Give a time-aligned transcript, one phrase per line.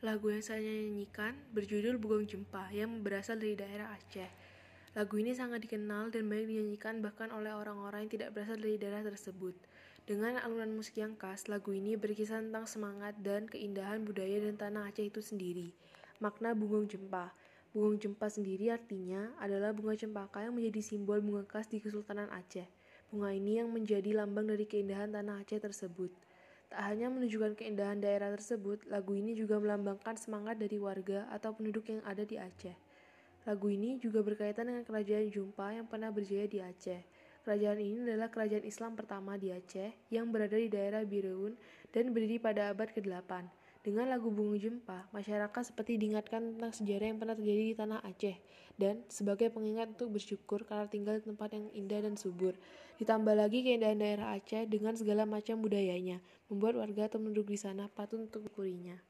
[0.00, 4.32] Lagu yang saya nyanyikan berjudul Bugong Jempa yang berasal dari daerah Aceh.
[4.96, 9.04] Lagu ini sangat dikenal dan banyak dinyanyikan bahkan oleh orang-orang yang tidak berasal dari daerah
[9.04, 9.52] tersebut.
[10.08, 14.88] Dengan alunan musik yang khas, lagu ini berkisah tentang semangat dan keindahan budaya dan tanah
[14.88, 15.76] Aceh itu sendiri.
[16.16, 17.36] Makna Bugong Jempa
[17.76, 22.64] Bugong Jempa sendiri artinya adalah bunga cempaka yang menjadi simbol bunga khas di Kesultanan Aceh.
[23.12, 26.08] Bunga ini yang menjadi lambang dari keindahan tanah Aceh tersebut.
[26.70, 31.90] Tak hanya menunjukkan keindahan daerah tersebut, lagu ini juga melambangkan semangat dari warga atau penduduk
[31.90, 32.78] yang ada di Aceh.
[33.42, 37.02] Lagu ini juga berkaitan dengan kerajaan Jumpa yang pernah berjaya di Aceh.
[37.42, 41.58] Kerajaan ini adalah kerajaan Islam pertama di Aceh yang berada di daerah Bireun
[41.90, 43.32] dan berdiri pada abad ke-8.
[43.80, 48.36] Dengan lagu Bunga Jempa, masyarakat seperti diingatkan tentang sejarah yang pernah terjadi di tanah Aceh
[48.76, 52.60] dan sebagai pengingat untuk bersyukur karena tinggal di tempat yang indah dan subur.
[53.00, 56.20] Ditambah lagi keindahan daerah Aceh dengan segala macam budayanya,
[56.52, 59.00] membuat warga atau penduduk di sana patut untuk mensyukurinya.